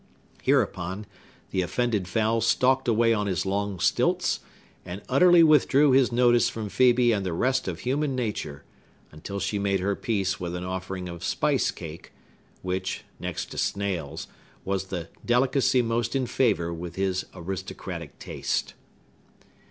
Hereupon, 0.41 1.05
the 1.51 1.61
offended 1.61 2.07
fowl 2.07 2.41
stalked 2.41 2.87
away 2.87 3.13
on 3.13 3.27
his 3.27 3.45
long 3.45 3.79
stilts, 3.79 4.39
and 4.83 5.03
utterly 5.07 5.43
withdrew 5.43 5.91
his 5.91 6.11
notice 6.11 6.49
from 6.49 6.69
Phœbe 6.69 7.15
and 7.15 7.23
the 7.23 7.33
rest 7.33 7.67
of 7.67 7.81
human 7.81 8.15
nature, 8.15 8.63
until 9.11 9.39
she 9.39 9.59
made 9.59 9.79
her 9.79 9.95
peace 9.95 10.39
with 10.39 10.55
an 10.55 10.63
offering 10.63 11.07
of 11.07 11.23
spice 11.23 11.69
cake, 11.69 12.13
which, 12.63 13.03
next 13.19 13.51
to 13.51 13.59
snails, 13.59 14.27
was 14.65 14.85
the 14.85 15.09
delicacy 15.23 15.83
most 15.83 16.15
in 16.15 16.25
favor 16.25 16.73
with 16.73 16.95
his 16.95 17.27
aristocratic 17.35 18.17
taste. 18.17 18.73